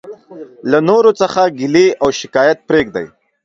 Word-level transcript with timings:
له 0.71 0.79
نورو 0.89 1.11
څخه 1.21 1.41
ګيلي 1.57 1.87
او 1.93 1.97
او 2.11 2.17
شکايت 2.21 2.59
پريږدٸ. 2.69 2.95